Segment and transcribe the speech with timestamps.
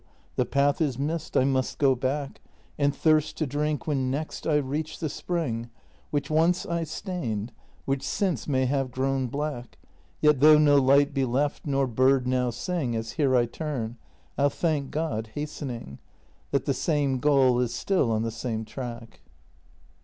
[0.35, 2.41] The path is missed, I must go back,
[2.75, 5.69] And thirst to drink when next I reach the spring
[6.09, 7.51] Which once I stained,
[7.85, 9.77] which since may have grown black.
[10.19, 13.97] Yet though no light be left nor bird now sing As here I turn,
[14.39, 15.99] I'll thank God, hastening.
[16.49, 19.21] That the same goal is still on the same track.